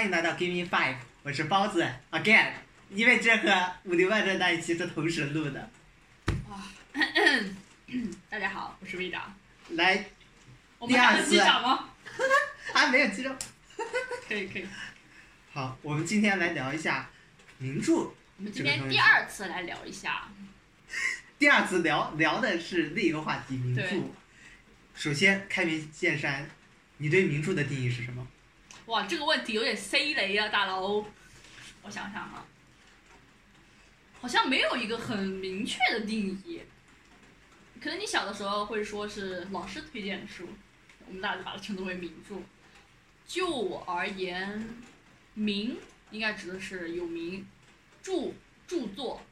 [0.00, 2.52] 欢迎来到 Give Me Five，我是包子 again，
[2.88, 5.70] 因为这和武林外传那一期是同时录的。
[8.30, 9.36] 大家好，我是魏长。
[9.72, 10.02] 来，
[10.78, 11.90] 我们还有第二次机长吗？
[12.72, 13.28] 还没有记住。
[14.26, 14.66] 可以可以。
[15.52, 17.10] 好，我们今天来聊一下
[17.58, 17.96] 名著。
[17.96, 20.26] 我们今天第二次来聊一下，
[21.38, 23.82] 第二次聊聊的是另一个话题，名著。
[24.94, 26.48] 首先，开门见山，
[26.96, 28.26] 你对名著的定义是什么？
[28.90, 30.82] 哇，这个问题有点 C 雷啊，大佬。
[31.82, 32.44] 我想想啊，
[34.20, 36.60] 好像没有一个很明确的定义。
[37.80, 40.48] 可能你小的时候会说是老师推荐的书，
[41.06, 42.34] 我们大家就把它称之为名著。
[43.28, 44.68] 就我而言，
[45.34, 45.78] 名
[46.10, 47.46] 应该指的是有名，
[48.02, 48.32] 著
[48.66, 49.22] 著作，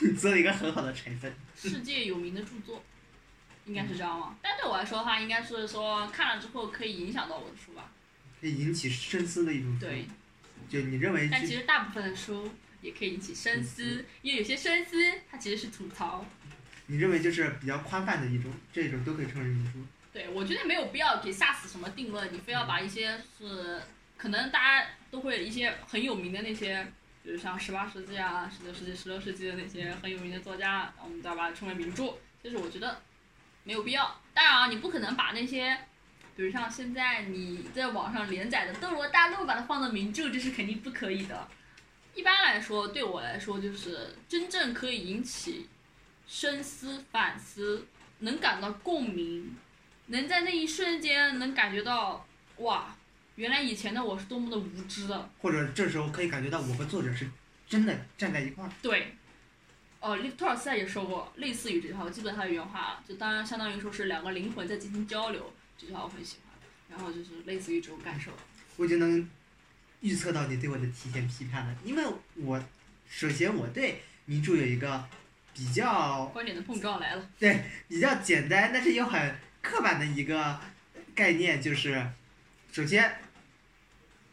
[0.00, 1.30] 你 做了一个很好的成分。
[1.54, 2.82] 世界有名的著作，
[3.66, 4.34] 应该是这样吗？
[4.40, 7.92] 但对我来说的话，应该是说看了之后可以影响到我的书吧。
[8.42, 9.86] 可以引起深思的一种书。
[9.86, 10.04] 对，
[10.68, 14.96] 就你认为但其实大部分的书也可以引起深思，因为有些深思
[15.30, 16.26] 它其实是吐槽。
[16.86, 19.78] 你认为就是比较宽泛的一种，这种都可以称为名著。
[20.12, 23.80] 对，我觉得没有必要给 SARS 什么定论，你非要把一些是
[24.18, 26.84] 可能大家都会一些很有名的那些，
[27.22, 33.00] 比如像十八世纪啊、十九世纪、十六世纪的那些很有名的作家，我们再把它称为名著，就是我觉得
[33.62, 34.20] 没有必要。
[34.34, 35.78] 当然啊，你不可能把那些，
[36.34, 41.48] 比如像现在你在网上连载的《斗罗大陆》把它放到名著，这是肯定不可以的。
[42.14, 45.68] 一般来说，对我来说，就是真正可以引起
[46.26, 47.86] 深思反思，
[48.18, 49.56] 能感到共鸣，
[50.06, 52.26] 能在那一瞬间能感觉到，
[52.58, 52.94] 哇，
[53.36, 55.30] 原来以前的我是多么的无知的。
[55.40, 57.28] 或者这时候可以感觉到我和作者是
[57.66, 58.70] 真的站在一块儿。
[58.82, 59.16] 对，
[60.00, 65.50] 哦，利托尔斯泰也说过类似于这句话，我记不得他的原话了，就当然相当于说是两个灵魂在进行交流，
[65.82, 66.52] 这句话我很喜欢。
[66.88, 68.30] 然后就是类似于这种感受。
[68.76, 69.28] 我就能
[70.00, 72.04] 预测到你对我的提前批判了，因为
[72.36, 72.62] 我
[73.08, 75.04] 首先我对名著有一个
[75.54, 77.30] 比较观点的碰撞来了。
[77.38, 80.60] 对比较简单，但是又很刻板的一个
[81.14, 82.06] 概念，就是
[82.70, 83.18] 首先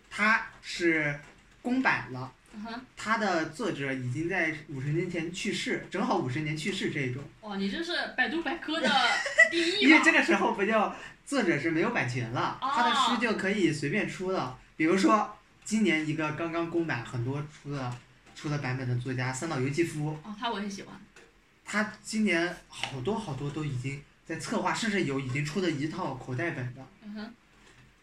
[0.09, 1.19] 它是
[1.61, 8.89] 公版了，嗯哼，它的作者已经在五十年前去世，正好五十年去世这一种，哇，你这是百度百科的
[9.49, 10.01] 第一因为？
[10.03, 10.93] 这个时候不就
[11.25, 14.59] 作者是没有版权了，哦他的书就可以随便出了。
[14.75, 17.97] 比如说今年一个刚刚公版很多出的
[18.35, 20.99] 出的版本的作家三岛由纪夫，哦，他我很喜欢。
[21.63, 27.33] 他今年好多好多都已经在策划，甚至有已经出了一套口袋本的嗯哼，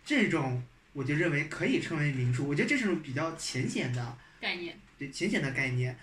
[0.05, 0.63] 这种，
[0.93, 2.45] 我就认为可以称为名著。
[2.45, 4.79] 我觉得这是种比较浅显的，概念。
[4.99, 5.97] 对浅显的概念。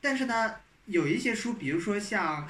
[0.00, 0.54] 但是呢，
[0.86, 2.48] 有一些书，比如说像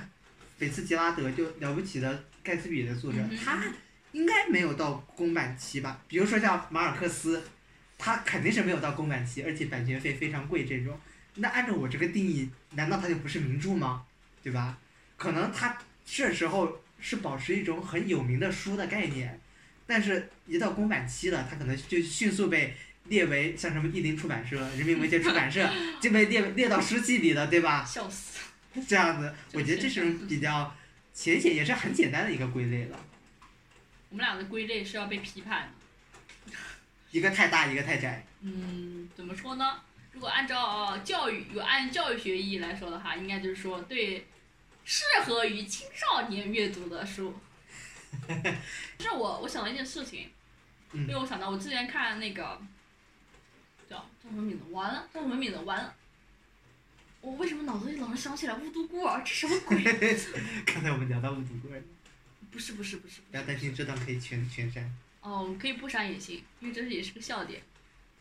[0.59, 3.63] 菲茨杰拉德，就了不起的盖茨比的作者，他
[4.13, 6.03] 应该没有到公版期吧？
[6.09, 7.43] 比如说像马尔克斯，
[7.97, 10.99] 他肯定是没有到公版期，而且版权费非常贵这种。
[11.37, 14.05] 那按照我这个定义，难道他就不是名著吗？
[14.43, 14.79] 对吧？
[15.17, 19.41] 可能他这时候是保持一种很有名的书的概念，
[19.87, 22.75] 但是一到公版期了，他可能就迅速被
[23.09, 25.69] 列为像什么译林出版社、人民文学出版社
[26.01, 27.85] 就被列列到书记里了，对吧？
[27.85, 28.39] 笑死。
[28.87, 30.75] 这样子，我觉得这是种比较
[31.13, 32.99] 浅显，也是很简单的一个归类了。
[34.11, 35.73] 我们俩的归类是要被批判
[36.47, 36.53] 的。
[37.11, 38.25] 一个太大，一个太窄。
[38.43, 39.81] 嗯，怎么说呢？
[40.13, 44.27] 如果按照呃教育有按教育学意义来说的话，应该就是说对
[44.85, 47.35] 适合于青少年阅读的书。
[49.01, 50.31] 是我我想到一件事情，
[50.93, 52.61] 嗯因为我想到我之前看那个
[53.89, 54.65] 叫叫什么名字？
[54.71, 55.59] 完了，叫什么名字？
[55.61, 55.95] 完了。
[57.21, 59.19] 我为什么脑子里老是想起来《雾都孤儿》？
[59.25, 59.83] 这什么鬼？
[60.65, 61.77] 刚才我们聊到误读过，
[62.53, 63.31] 不是不是不是不是。
[63.31, 64.89] 不要担心，这段可以全全删。
[65.21, 67.61] 哦，可以不删也行，因为这也是个笑点。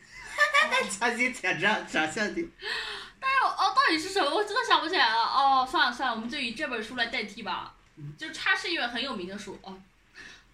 [0.90, 2.46] 强行抢着找笑点。
[3.20, 4.28] 但是，哦，到底是什么？
[4.34, 5.22] 我真的想不起来了。
[5.22, 7.74] 哦，算了算了，我们就以这本书来代替吧。
[8.16, 9.80] 就是它是一本很有名的书哦，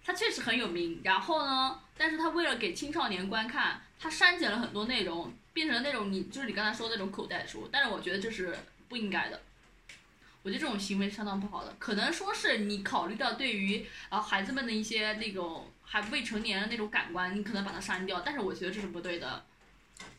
[0.03, 1.01] 它确实很有名。
[1.03, 7.67] 然后呢，但是它为了给青少年观看，它删减了很多内容，变成了那种你就是你刚才说的那种口袋书。
[7.71, 8.55] 但是我觉得这是
[8.87, 9.41] 不应该的。
[10.43, 11.75] 我觉得这种行为是相当不好的。
[11.79, 18.21] 可能说是你考虑到对于啊孩子们的一些那种还未成年的那种感官，你可能把它删掉。
[18.23, 19.43] 但是我觉得这是不对的。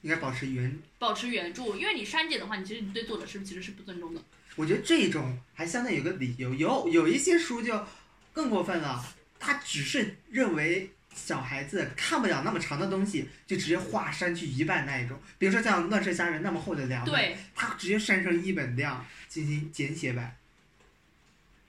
[0.03, 0.77] 应该保持原。
[0.99, 4.21] 保持原著，因为你删减的话，你其实你对作者是不是其实是不尊重的。
[4.57, 7.87] 我觉得这种还相当有个理由，有有一些书就
[8.33, 9.05] 更过分了，
[9.39, 15.19] 他只是认为小孩子看不了那么长的东西，就直接画删去一半那一种。
[15.39, 20.37] 比如说像《乱世佳人》那么厚的两本，对，他直接删成一本量进行简写版。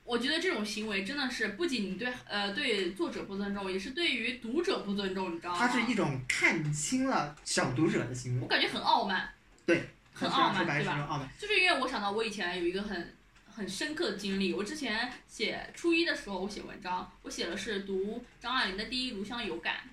[0.04, 5.58] 我觉得这种行为真的是不仅你对呃对作者不尊重，也是对于读者不尊重，你知道吗？
[5.60, 9.30] 它是一种看清了小读者的行为，我感觉很傲慢，
[9.66, 11.06] 对，很傲慢，是吧？
[11.10, 11.28] 傲慢。
[11.38, 13.16] 就是因为我想到我以前有一个很
[13.58, 19.90] 很深刻的经历，我之前写初一的时候，我写文章，我写的是读张爱玲的第一炉香有感，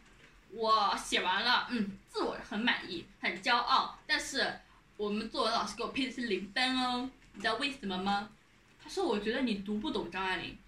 [0.50, 4.60] 我写完了，嗯，自我很满意，很骄傲，但是
[4.98, 8.28] 我们作文老师给我批的是零分哦，你知道为什么吗？
[8.82, 10.58] 他说我觉得你读不懂张爱玲。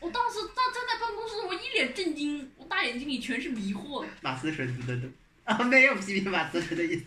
[0.00, 4.04] 我当时站站在办公室，我一脸震惊，我大眼睛里全是迷惑。
[4.20, 5.08] 马思纯的懂
[5.44, 7.04] 啊，没有批评马思纯的意思，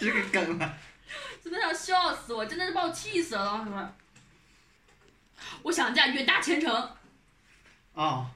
[0.00, 0.76] 这个梗啊。
[1.50, 3.88] 真的要笑死我，真的是把我气死了当时。
[5.62, 6.72] 我想嫁远大前程，
[7.92, 8.30] 啊，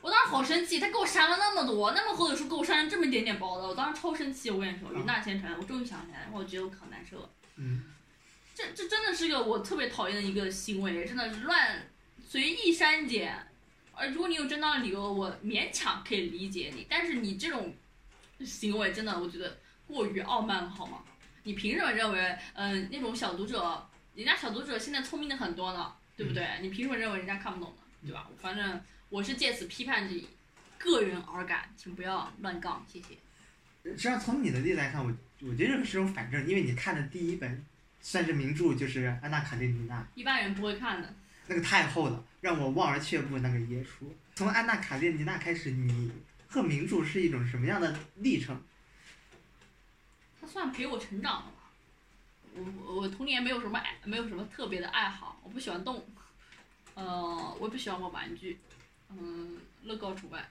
[0.00, 4.50] 我当时好生气，他给我删了那么多，那么厚的书给我删了这么一点点薄的，我当时超生气。
[4.50, 7.28] 我跟你说，远大前程，我终于想起来了，我觉得我可难受了。
[7.56, 7.84] 嗯，
[8.54, 11.86] 这这真的是个我特别讨厌的一个行为，真的是乱
[12.26, 13.46] 随意删减。
[13.92, 17.74] 而如果你有正当的理由，我勉强可以理解你，但是你这种
[18.42, 21.02] 行为真的，我觉得过于傲慢了，好吗？
[21.50, 26.46] 你凭什么认为，嗯、那种小读者，人家小读者现在聪明的很多呢，对不对？
[26.62, 27.82] 你凭什么认为人家看不懂呢？
[28.06, 28.30] 对吧？
[28.40, 30.28] 反正我是借此批判自己
[30.78, 33.16] 个人而感，请不要乱杠，谢谢。
[33.82, 37.66] 实际上从你的例子来看，我我觉得这个是种反正，因为你看的第一本
[38.00, 41.12] 算是名著，就是《安娜·卡列尼娜》，一般人不会看的。
[41.48, 43.40] 那个太厚了，让我望而却步。
[43.40, 44.06] 那个耶稣，
[44.36, 46.12] 从《安娜·卡列尼娜》开始，你
[46.46, 48.62] 和名著是一种什么样的历程？
[50.50, 51.70] 算陪我成长了吧。
[52.54, 56.04] 我我童年没有什么爱，没有什么特别的爱好，我不喜欢动，
[56.94, 58.58] 呃，我也不喜欢玩玩具，
[59.10, 60.50] 嗯，乐高除外，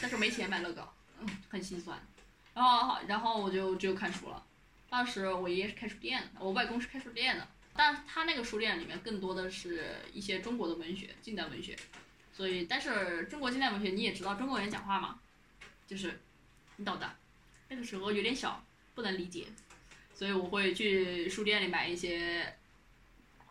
[0.00, 2.00] 但是没钱买乐高，嗯，很心酸。
[2.54, 4.44] 然后好然后我就只有看书了。
[4.88, 11.76] 当时我爷爷是开书店的，我外公是开书店的，但他那个书店里面更多的是一些中国的文学，近代文学。
[12.32, 15.18] 所以，但是中国近代文学你也知道，中国人讲话嘛，
[15.86, 16.20] 就是
[16.76, 17.16] 你懂的。
[17.68, 19.46] 那个时候有点小，不能理解，
[20.14, 22.56] 所以我会去书店里买一些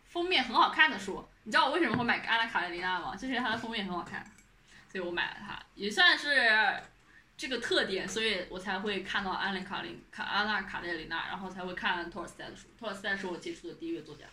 [0.05, 1.27] 封面很好看的书。
[1.43, 3.13] 你知道我为什么会买《安娜·卡列尼娜》吗？
[3.13, 4.25] 就是因为它的封面很好看，
[4.89, 6.81] 所以我买了它，也算是
[7.35, 12.67] 这个特点，所以我才会看到安娜·卡琳卡安娜·卡列尼娜，然后才会看托尔斯泰的书。
[12.79, 14.23] 托尔斯泰是我接触的第一个作家，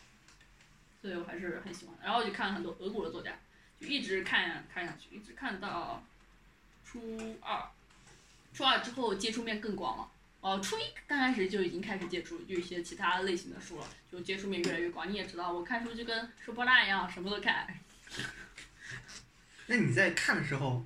[1.03, 1.97] 所以我还是很喜欢。
[2.01, 3.33] 然后我就看了很多俄国的作家，
[3.81, 6.05] 就一直看看下去，一直看到
[6.85, 7.69] 初二。
[8.53, 10.11] 初二之后接触面更广了。
[10.41, 15.11] 哦，初一刚开始就已经开始接触就一些其他类型的书了，就接触面越来越广。
[15.11, 17.67] 你也知道，我看书就跟收破烂一样，什么都看。
[19.67, 20.85] 那你在看的时候，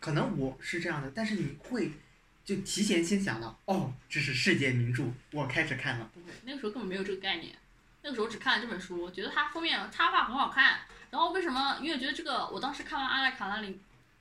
[0.00, 1.92] 可能我是这样的，但是你会
[2.44, 6.10] 就提前先想到，哦，这是世界名著，我开始看了。
[6.12, 7.54] 不会，那个时候根本没有这个概念。
[8.02, 10.80] 那个时候只看了这本书，我觉得它封面插画很好看。
[11.10, 11.78] 然后为什么？
[11.80, 13.72] 因为我觉得这个，我当时看完《阿莱卡纳林》，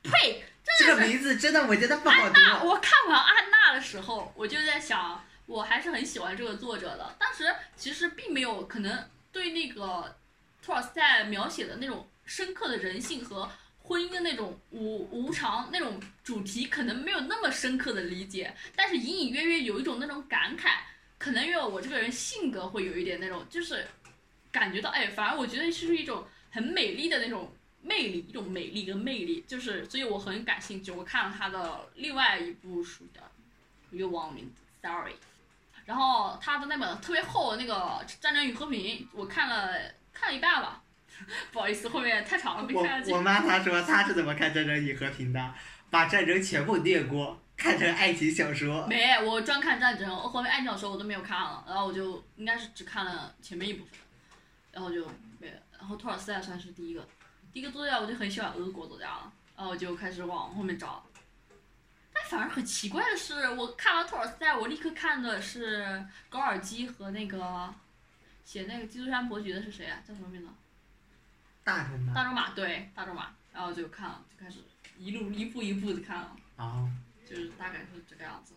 [0.04, 0.44] 呸，
[0.80, 2.34] 这个名字真的我觉得不好读。
[2.40, 7.16] 那我看完安娜的时候，我就在想，我还是很喜欢这个作者的。
[7.20, 10.16] 当时其实并没有可能对那个
[10.62, 13.50] 托尔斯泰描写的那种深刻的人性和
[13.82, 20.70] 婚姻的那种无无常那种主题，可能没有那么深刻的理解，但是隐隐约约有一种那种感慨。
[21.18, 23.86] 可能因为我这个人性格会有一点那种，就是
[24.52, 30.92] 感觉到，哎，反而我觉得是一种很美丽的那种魅力，一种美丽跟魅力，就是所以我很感兴趣。
[30.92, 33.22] 我看了他的另外一部书的，
[33.92, 35.14] 又忘名字，sorry。
[35.86, 37.74] 然后他的那本特别厚的那个
[38.22, 38.80] 《战争与和平》，
[39.12, 39.70] 我看了
[40.14, 40.82] 看了一半吧，
[41.52, 43.18] 不好意思，后面太长了没看下去我。
[43.18, 45.54] 我妈她说她是怎么看《战争与和平》的，
[45.90, 48.88] 把战争全部略过，看成爱情小说。
[48.88, 54.00] 没，我专看战争，后面爱情小说我都没有看了，然后我就应该是只看了前面一部分，
[54.72, 55.06] 然后就
[55.40, 55.60] 没了。
[55.78, 57.06] 然后托尔斯泰算是第一个，
[57.54, 61.06] 第一个作家我就很喜欢俄国作家了，然后我就开始往后面找。
[62.12, 67.72] 但反而很奇怪的是，我看完托尔斯泰，我立刻看的是高尔基和那个
[68.44, 70.02] 写那个《基督山伯爵》的是谁啊？
[70.08, 70.48] 叫什么名字？
[71.64, 72.14] 大仲马。
[72.14, 73.32] 大仲马，对，大仲马。
[73.54, 74.58] 然后就看了，就开始
[74.98, 76.90] 一路一步一步的看了，哦，
[77.30, 78.56] 就是大概是这个样子。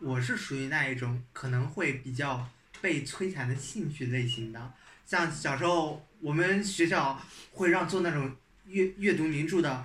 [0.00, 2.48] 我是属于那一种可能会比较
[2.80, 4.72] 被摧残的兴趣类型的，
[5.10, 7.20] 像小时候我们学校
[7.54, 8.32] 会让做那种
[8.66, 9.84] 阅阅读名著的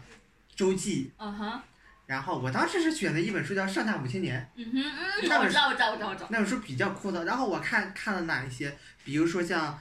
[0.55, 1.59] 周记，嗯哼。
[2.05, 6.27] 然后我当时是选的一本书叫《上下五千年嗯哼嗯，那本我知道，我知道，我知道，我知》，道。
[6.29, 7.23] 那本书比较枯燥。
[7.23, 9.73] 然后我看看了哪一些，比如说像《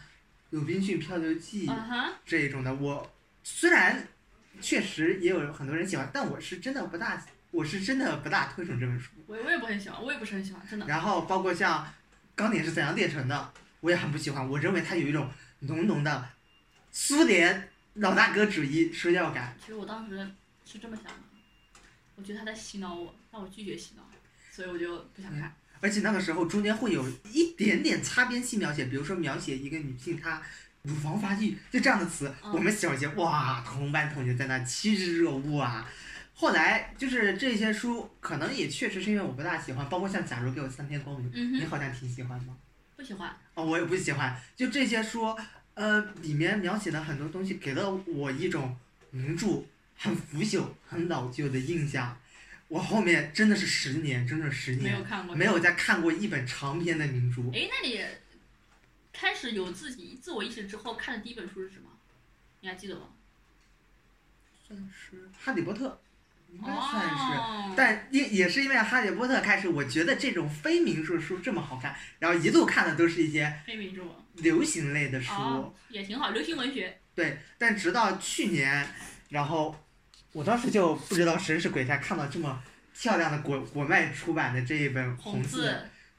[0.48, 1.66] 鲁滨逊漂流记》
[2.24, 4.08] 这一种的，我虽然
[4.62, 9.10] 确实也有很多人喜欢，但我是真的不大，我是真的不大推崇这本书。
[9.26, 10.86] 我我也不很喜欢，我也不是很喜欢，真的。
[10.86, 11.84] 然后包括像
[12.34, 13.52] 《钢铁是怎样炼成的》，
[13.84, 14.48] 我也很不喜欢。
[14.48, 16.26] 我认为它有一种浓浓的
[16.90, 19.54] 苏联老大哥主义说教感。
[19.60, 20.26] 其实我当时
[20.64, 21.20] 是这么想的，
[22.16, 24.02] 我觉得他在洗脑我，但我拒绝洗脑，
[24.50, 25.54] 所以我就不想看。
[25.80, 30.40] 而且那个时候中间会有一点点擦边性描写，比如说描写一个女性她
[30.80, 35.86] 乳房发育，就这样的词，嗯我们小学哇，同班同学在那趋之若鹜啊。
[36.32, 42.56] 后来就是这些书，可能也确实是因为我不大喜欢，包括像《假如给我三天光明》，嗯，你好像挺喜欢吗？
[42.96, 43.34] 不喜欢。
[43.54, 44.40] 哦，我也不喜欢。
[44.56, 45.36] 就这些书，
[45.74, 48.76] 呃，里面描写的很多东西，给了我一种
[49.10, 49.64] 名著
[49.96, 52.18] 很腐朽、很老旧的印象。
[52.68, 55.36] 我后面真的是十年，整整十年没年有看过。
[55.36, 57.42] 没有再看过一本长篇的名著。
[57.56, 58.00] 哎，那你
[59.12, 61.90] 开始有自己自我意识之后看的第一本书是什么？
[62.60, 63.08] 你还记得吗？
[64.66, 65.88] 算是《哈利波特》，
[66.54, 67.38] 应该算是。
[67.38, 67.74] 哦。
[67.76, 74.02] 但也也是因为《哈利波特》开始，我觉得这种非名著书这么好看，然后一路看的都是一些非名著。
[74.36, 75.32] 流行类的书。
[75.32, 76.98] 哦，也挺好，流行文学。
[77.14, 78.86] 对，但直到去年，
[79.28, 79.74] 然后
[80.32, 82.60] 我当时就不知道神是鬼才看到这么
[82.92, 85.70] 漂亮的国国外出版的这一本《红字》，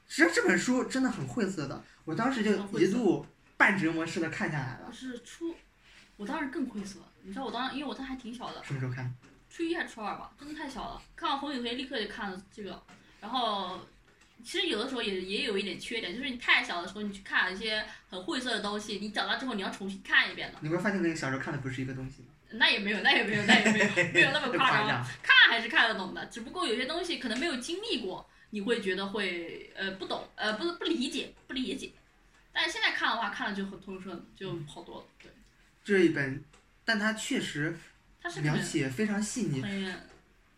[0.08, 3.26] 其实这本书真的很晦涩的，我当时就一路
[3.58, 4.94] 半折磨式的看下来我了。
[4.94, 5.54] 是初，
[6.16, 7.00] 我当时更晦涩。
[7.22, 9.14] 你知道我当时，因为我当时还挺小的，什么时候看？
[9.50, 11.02] 初一还是初二吧，真的太小了。
[11.14, 12.82] 看完《红与黑》立刻就看了这个，
[13.20, 13.80] 然后
[14.44, 20.58] 其实有的时候也也有一点缺点，就是你太小的时候你去看一些很晦涩的东西，你长大之后你要重新看一遍的。
[20.60, 22.28] 你会发现跟你小时候看的不是一个东西吗？
[22.50, 24.88] 那也没有，那也没有，那也没有，没有那么夸张。
[25.02, 25.04] 张。
[25.22, 31.90] 看还是看得懂的，只不过有些东西可能没有经历过，你会觉得会呃不懂，呃不不理解，不理解。
[32.52, 35.06] 但是现在看的话，看了就很通顺，就好多了。
[35.22, 35.30] 对，
[35.84, 36.42] 这一本，
[36.84, 37.76] 但它确实
[38.42, 39.62] 描写非常细腻，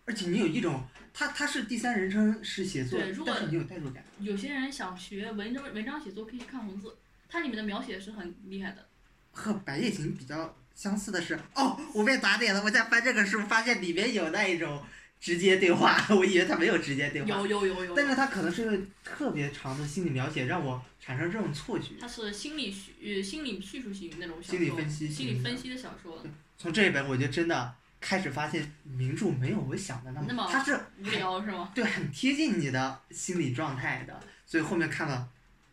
[0.05, 0.83] 而且你有一种，
[1.13, 4.03] 他他是第三人称式写作对如，果但是你有代入感。
[4.21, 6.97] 有些人想学文章文章写作，可以去看红字，
[7.29, 8.87] 它里面的描写是很厉害的。
[9.33, 12.63] 和《白夜行》比较相似的是，哦，我被打脸了。
[12.65, 14.83] 我在翻这个书，发现里面有那一种
[15.21, 21.95] 直接对话， 我以为他没有直接对话，有有有有有，但是他可能是因为特别长的心理描写，让我产生这种错觉。
[22.01, 26.25] 它是心理叙呃心理叙述型那种小说，心理分析心理分析的小说，
[26.59, 31.71] 从这一本，我就真的开始发现名著没有我想的那那么它是无聊是吗？
[31.75, 35.29] 对很贴近你的心理状态的，所以后面看了。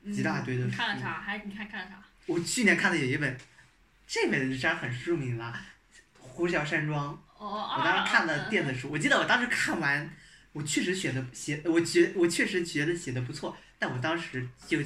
[0.07, 1.19] 一大堆的嗯看了啥？
[1.19, 1.95] 还你看看了啥？
[2.27, 3.35] 我去年看的有一本，
[4.05, 5.51] 这本实际上很著名了，
[6.19, 7.11] 《呼啸山庄》。
[7.43, 10.07] 哦，我当时看的的电子书，我记得我当时看完，
[10.53, 14.77] 我确实写的写，我觉我确实觉得写的不错，但我当时就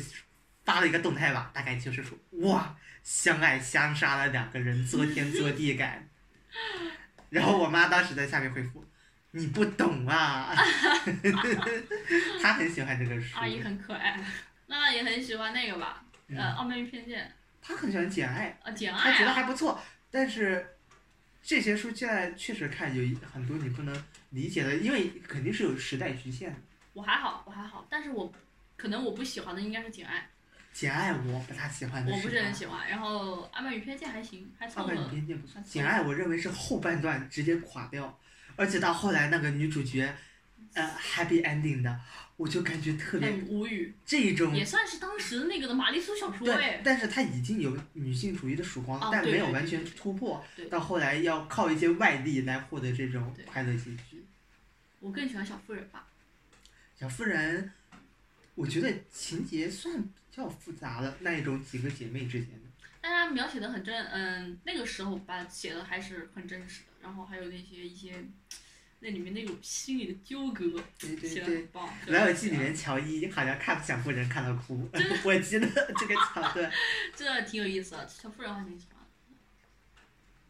[0.69, 6.07] 发了一个动态吧，大概就是说，哇，相爱相杀的两个人，作天作地感。
[7.29, 8.83] 然后我妈当时在下面回复，
[9.31, 10.53] 你不懂啊，
[12.41, 14.19] 她很喜欢这个书，阿姨很可爱，
[14.67, 16.03] 娜娜也很喜欢那个吧？
[16.29, 20.75] 呃，《嗯，傲慢与偏见她很喜欢简爱，》啊，简爱她觉得还不错，但是
[21.43, 26.57] 这些书现在确实看有很多你不能理解的，因为肯定是有时代局限的。
[26.93, 28.31] 我还好，我还好，但是我
[28.75, 30.27] 可能我不喜欢的应该是简爱，
[30.79, 32.89] 简爱我不太喜欢的我不是很喜喜欢。
[32.89, 34.87] 然后《傲慢与偏见》还行，还凑合。
[34.89, 35.09] 阿曼与。
[35.09, 35.61] 偏见不错还。
[35.61, 38.17] 凑合简爱我认为是后半段直接垮掉，
[38.55, 40.15] 而且到后来那个女主角，
[40.71, 41.99] 呃，happy ending 的，
[42.37, 46.81] 我就感觉特别无语，这种也算是当时那个的玛丽苏小说对哎，。
[46.81, 50.67] 但是她已经有女性主义的曙光，但没有完全突破对。
[50.67, 54.23] 到后来要靠一些外力来获得这种快乐结局。
[55.01, 56.07] 我更喜欢小妇人吧。
[56.97, 57.69] 小妇人，
[58.55, 62.69] 我觉得情节算比较复杂的那一种几个姐妹之间的。
[63.01, 68.13] 但他描写的很真，嗯，那个时候把写的还是很真实的，然后还有那些一些，
[68.99, 70.65] 那里面那种心理的纠葛
[70.99, 71.67] 对对对写的很。
[71.67, 71.87] 棒。
[72.11, 74.89] 《老友记》里面乔伊好像看小妇人看到哭，
[75.23, 76.71] 我记得这个桥段。
[77.15, 79.05] 这挺有意思的，小妇人我还挺喜欢的。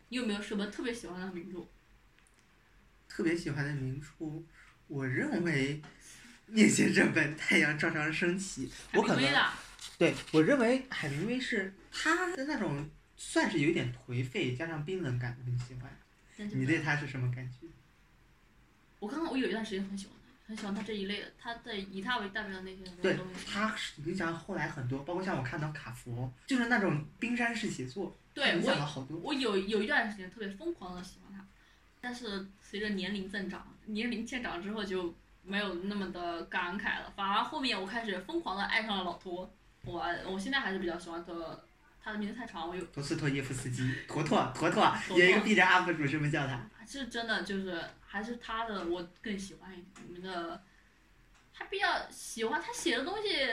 [0.10, 1.68] 你有没有什么特别喜欢的名著？
[3.08, 4.44] 特别喜欢的名著，
[4.88, 5.76] 我认为
[6.48, 9.32] 《面前这本太阳照常升起》，我可能
[9.98, 15.92] 对我认为海明威是他的那种算是有点颓废加上冰冷感，我很喜欢。
[16.54, 17.68] 你对他是什么感觉？
[19.00, 23.46] 我刚刚我有一段时间很喜欢他，很喜欢他这一类的，他的以他为代表的那些对东西。
[23.46, 29.18] 他是影响后来很多，包括像我看到卡佛，就是那种冰山式写作，对影响了好多。
[29.20, 31.46] 我有有一段时间特别疯狂的喜欢他，
[32.00, 39.54] 但是随着年龄增长，年龄渐长之后就没有那么的感慨了，反而后面我开始疯狂的爱上了老托。
[39.86, 41.64] 我我现在还是比较喜欢的，
[42.04, 46.70] 他的名字太长，我有陀思妥耶夫斯基，坨坨坨坨，也有一个 B 站 UP 主这么叫他。
[46.88, 50.60] 是真的就是还是他的我更喜欢一点，你们的，
[51.54, 53.46] 他比较喜欢他写的东西，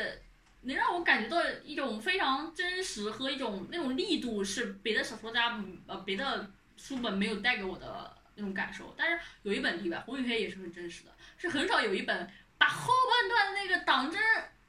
[0.62, 8.94] 能让我感觉到一种非常真实和一种那种力度，是别的小说家呃别的书本没有带给我的那种感受。
[8.96, 14.18] 但是有一本例外，《红与黑》也是很真实的，是很少有一本把后半段那个党争，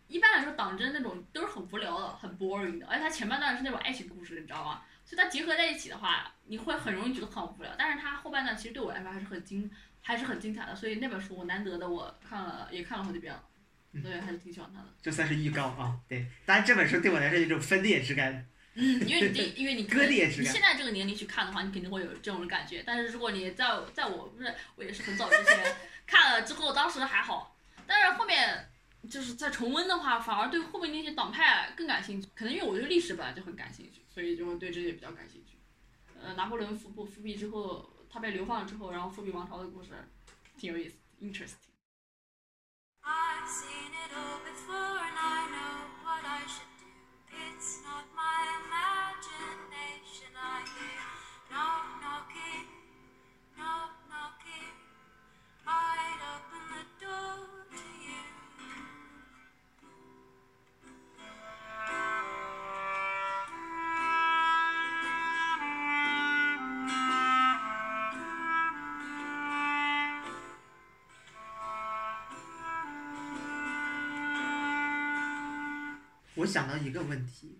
[0.07, 4.81] 一般来说党争那种都是很无聊的、很 boring 的，而且它前半段是那种爱情故事，你知道吗？
[5.05, 7.71] 所以它结合在一起的话，你会很容易觉得很无聊。
[7.77, 9.69] 但是它后半段其实对我来说还是很精，
[10.01, 10.75] 还是很精彩的。
[10.75, 13.43] 所以那本书我难得的我看了，也看了好几遍了。
[14.01, 14.87] 所以，还是挺喜欢它的。
[15.01, 16.27] 这算是预告啊，对。
[16.45, 18.45] 当然这本书对我来说有一种分裂之感。
[18.75, 20.43] 嗯，因为你因为你割裂之感。
[20.43, 22.83] 你现在这个年龄去看的话，你肯定会有这种感觉。
[22.85, 27.55] 但是如果你在在我不是我也是很早之前看了之后，当时还好。
[27.87, 28.66] 但是后面
[29.09, 32.27] 就是在重温的话，反而对后面那些党派更感兴趣。
[32.35, 35.57] 可能因为我对历史本来就很感兴趣，所以就会对这些比较感兴趣。
[36.21, 39.89] 呃，拿破仑复不复辟之后，他被流放了之后，然后复辟王朝的故事，
[40.57, 41.55] 挺有意思，interesting。
[76.37, 77.57] 我想到一个问题，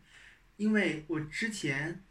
[0.56, 2.04] 因为我之前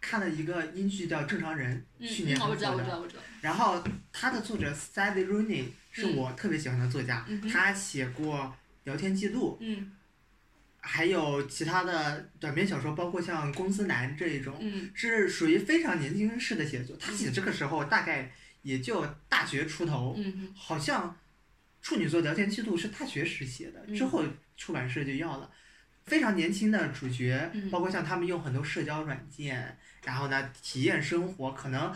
[0.00, 3.10] 看了一个英剧叫《正常人》，去年很火的。
[3.40, 9.58] 然后他的作者 Sally Rooney 是我特别喜欢的作家，他写过聊天记录，
[10.80, 14.58] 还有其他的短篇小说，包括像《公司男》这一种，
[14.94, 16.96] 是属于非常年轻式的写作。
[16.96, 20.18] 他写这个时候大概也就大学出头，
[20.54, 21.18] 好像
[21.82, 24.22] 处女座聊天记录是大学时写的，之后
[24.56, 25.50] 出版社就要了。
[26.06, 31.94] 非常年轻的主角，包括像他们用很多社交软件，然后呢体验生活，可能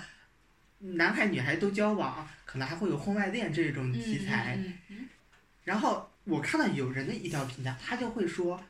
[0.79, 4.59] 男孩女孩都交往，可能还会有婚外恋这种题材。
[5.65, 8.63] 然后我看到有人的一条评价，他就会说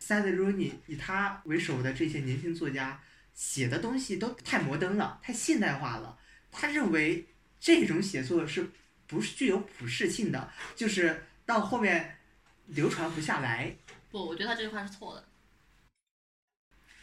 [0.00, 2.98] ，Sally Rooney 以他为首的这些年轻作家
[3.34, 6.18] 写的东西都太摩登了，太现代化了。
[6.50, 7.26] 他认为
[7.60, 8.70] 这种写作是
[9.06, 12.16] 不是具有普适性的，就是到后面
[12.66, 13.74] 流传不下来。
[14.12, 15.24] 不，我觉得他这句话是错的。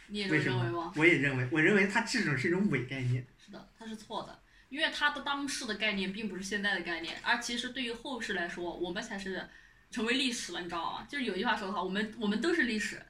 [0.06, 0.92] 你也认为吗？
[0.96, 3.26] 我也认为，我认为他这种是一种伪概念。
[3.36, 9.48] 是的，他是错的，因为他的当时的概念并不是现在的概念，而其实对于后世来说，我们才是
[9.90, 11.06] 成为历史了，你知道吗？
[11.08, 13.02] 就是有句话说的好，我们我们都是历史。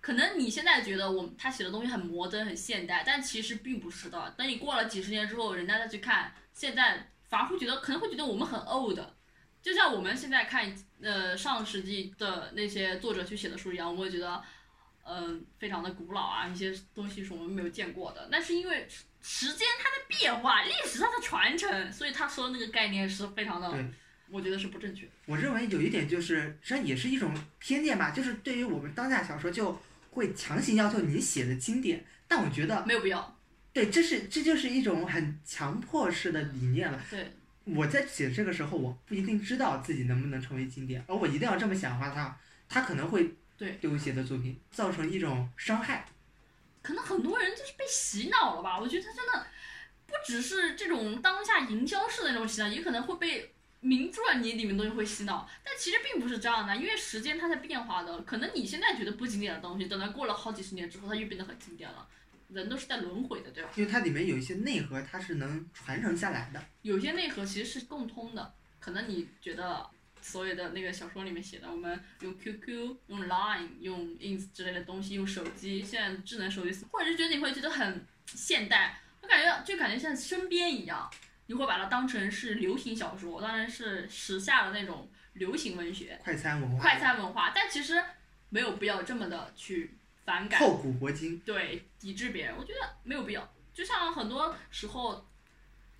[0.00, 4.34] 可能你现在觉得我他写的东西很摩登、很现代，但其实并不是的。
[4.36, 8.98] 等你过了几十年之后，人家再去看，现在反而会觉得，可能会觉得我们很 old。
[9.62, 14.42] 就像我们现在看，呃，上世纪的那些作者去写的书一样，我们会觉得，
[15.04, 18.28] 嗯，非常的古老啊，一些东西是我们没有见过的。
[18.30, 18.88] 那是因为
[19.22, 23.72] 时间它的变化，历史它的传承，所以他说的那个概念是非常的，
[24.28, 25.08] 我觉得是不正确。
[25.26, 33.38] 我认为有一点就是，实际上也是一种偏见吧，就是对于我们当下小说，就会强行要求你写的经典，但我觉得没有必要。
[33.72, 37.00] 对，这是这就是一种很强迫式的理念了。
[37.08, 37.32] 对。
[37.64, 46.06] 我在写这个时候，我不一定知道自己能不能成为经典，而我一定要这么想的话，他他可能会对对我写的作品造成一种伤害。
[46.82, 48.80] 可能很多人就是被洗脑了吧？
[48.80, 49.46] 我觉得他真的
[50.06, 55.48] 不只是这种当下营销式的那种洗脑，也可能会被名著啊你里面东西会洗脑。
[55.62, 62.08] 但其实并不是这样的，因为时间它在变化的，可能你现在觉得不经典的东西，等到过了好几十年之后，它又变得很经典了。
[62.52, 63.70] 人都是在轮回的，对吧？
[63.76, 66.62] 因为它里面有一些内核，它是能传承下来的。
[66.82, 69.88] 有些内核其实是共通的，可能你觉得
[70.20, 81.10] 所有的那个小说里面写的，我们用 QQ、用 Line、用 ins 之类的东西，用手机，现在智能手机，或者是觉得你会觉得很现代，我感觉就感觉像身边一样，
[81.46, 86.20] 你会把它当成是流行小说，当然是时下的那种流行文学。
[86.22, 86.78] 快餐文化。
[86.80, 88.02] 快餐文化，但其实
[88.50, 89.96] 没有必要这么的去。
[90.24, 93.52] 反感，厚古薄今，对，抵制别人，我觉得没有必要。
[93.74, 95.26] 就像很多时候，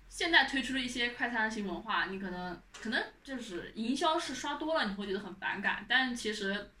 [0.07, 6.71] 现在推出的一些快餐型文化，你可能可能就是营销是刷多了，你会觉得很反感，但其实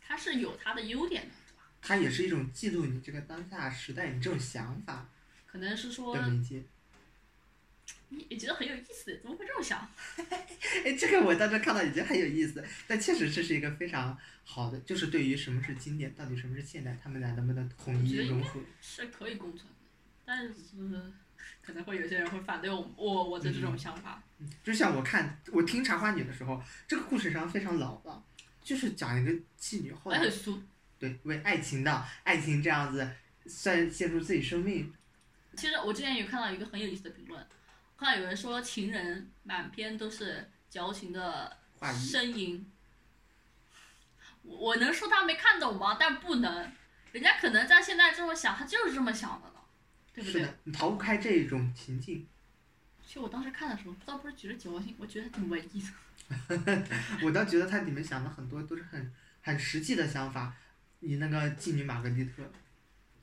[0.00, 1.64] 它是有它的优点的，对吧？
[1.82, 5.08] 它也是一种记录你这个当下时代你这种想法，
[5.46, 6.14] 可能是说。
[6.16, 6.62] 的媒介。
[8.28, 9.88] 也觉得很有意思，怎么会这么想？
[10.84, 18.60] 哎，这个我当时看到已经很有意思，但确实这是一个非常好的，就是对于什么是经典，到底什么是现代，他们俩能不能统一融合？
[18.80, 19.74] 是可以共存的，
[20.24, 20.52] 但是
[21.60, 24.22] 可能会有些人会反对我我我的这种想法。
[24.62, 28.22] 就像我看我听《茶花女》的时候，这个故事上非常老了，
[28.62, 30.62] 就是讲一个妓女后来很俗。
[30.98, 33.08] 对为爱情的爱情这样子
[33.46, 34.92] 算献出自己生命，
[35.56, 37.44] 其实我之前有看到一个很有意思的评论，
[37.96, 42.70] 看到有人说情人满篇都是矫情的话语呻吟。
[44.42, 45.96] 我我能说他没看懂吗？
[46.00, 46.72] 但不能，
[47.12, 49.54] 人家可能在现在这么想，他就是这么想的呢，
[50.12, 50.40] 对不对？
[50.40, 52.26] 是的，你逃不开这种情境。
[53.06, 56.88] 其实我当时看的时候，倒不是觉得矫情，我觉得挺文艺的。
[57.22, 60.54] 我倒觉得他里面想的很多都是很很实际的想法。
[61.00, 62.42] 你那个妓女玛格丽特，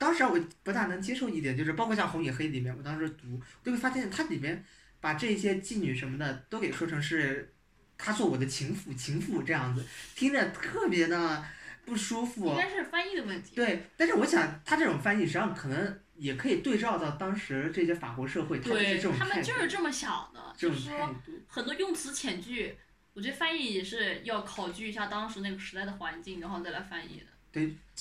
[0.00, 4.64] 当时我不大能接受一点，就是包括像《红与黑》里面，我当时读，就会发现它里面
[4.98, 7.52] 把这些妓女什么的都给说成是
[7.98, 9.84] 他做我的情妇，情妇这样子，
[10.16, 11.44] 听着特别的
[11.84, 12.56] 不舒服应。
[12.56, 13.54] 该是翻译的问题。
[13.54, 21.14] 对，但是我想他这种翻译实际上可能也可以对照到当时这些法国社会，他就是对这种他们，就是这么想的，就是说。
[21.46, 22.74] 很多用词遣句，
[23.12, 27.26] 我觉得翻译也是要考据一下当时那个时代的环境，然后再来翻译的。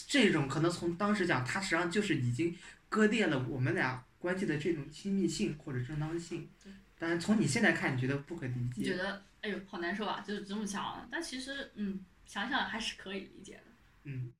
[0.08, 2.56] 这种可能从当时讲，它实际上就是已经
[2.88, 6.72] 割裂了我们俩关系的这种亲密性或者正当性对。
[6.98, 8.74] 当然，从你现在看，你觉得不可理解。
[8.76, 11.08] 你觉得，哎呦，好难受啊，就是这么想。
[11.10, 13.64] 但其实，嗯，想想还是可以理解的。
[14.04, 14.34] 嗯，